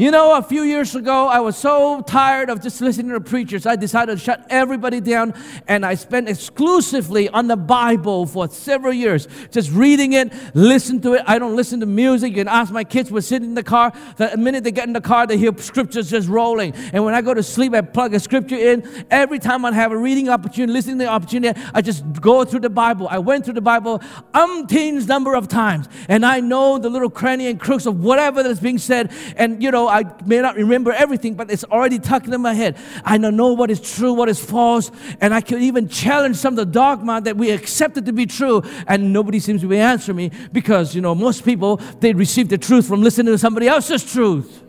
[0.00, 3.66] You know, a few years ago, I was so tired of just listening to preachers,
[3.66, 5.34] I decided to shut everybody down
[5.68, 11.12] and I spent exclusively on the Bible for several years, just reading it, listen to
[11.16, 11.22] it.
[11.26, 12.30] I don't listen to music.
[12.30, 13.92] You can ask my kids, we're sitting in the car.
[14.16, 16.72] The minute they get in the car, they hear scriptures just rolling.
[16.94, 19.04] And when I go to sleep, I plug a scripture in.
[19.10, 22.60] Every time I have a reading opportunity, listening to the opportunity, I just go through
[22.60, 23.06] the Bible.
[23.10, 23.98] I went through the Bible
[24.32, 28.60] umpteen number of times, and I know the little cranny and crooks of whatever that's
[28.60, 29.12] being said.
[29.36, 32.76] And, you know, I may not remember everything, but it's already tucked in my head.
[33.04, 36.56] I know what is true, what is false, and I can even challenge some of
[36.56, 40.30] the dogma that we accepted to be true, and nobody seems to be answering me
[40.52, 44.62] because, you know, most people, they receive the truth from listening to somebody else's truth.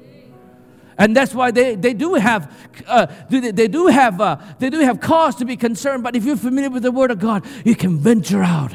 [0.97, 2.53] And that's why they, they do have
[2.85, 6.03] uh, they, they do have uh, they do have cause to be concerned.
[6.03, 8.73] But if you're familiar with the Word of God, you can venture out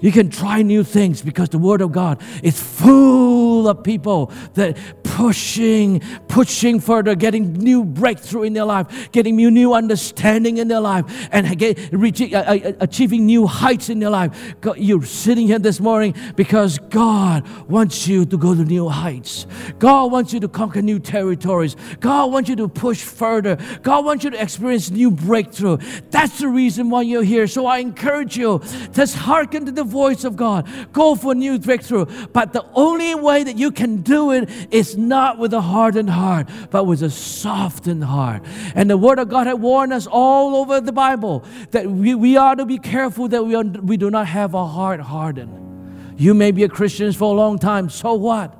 [0.00, 4.76] you can try new things because the Word of God is full of people that
[5.18, 11.04] pushing, pushing further, getting new breakthrough in their life, getting new, understanding in their life,
[11.32, 14.30] and get, uh, achieving new heights in their life.
[14.60, 19.48] God, you're sitting here this morning because God wants you to go to new heights.
[19.80, 21.74] God wants you to conquer new territories.
[21.98, 23.58] God wants you to push further.
[23.82, 25.78] God wants you to experience new breakthrough.
[26.10, 27.48] That's the reason why you're here.
[27.48, 28.60] So I encourage you,
[28.92, 30.68] just hearken to the voice of God.
[30.92, 32.06] Go for new breakthrough.
[32.28, 36.48] But the only way that you can do it is not with a hardened heart,
[36.70, 38.44] but with a softened heart.
[38.74, 42.36] And the Word of God had warned us all over the Bible that we, we
[42.36, 46.20] are to be careful that we, are, we do not have a heart hardened.
[46.20, 48.54] You may be a Christian for a long time, so what?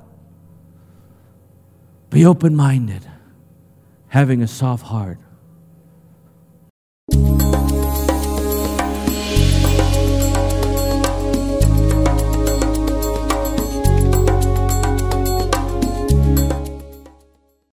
[2.09, 3.05] Be open minded,
[4.07, 5.19] having a soft heart.